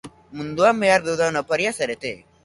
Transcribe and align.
Munduan 0.37 0.79
behar 0.83 1.05
dudan 1.09 1.37
oparia 1.43 1.75
zarete. 1.81 2.15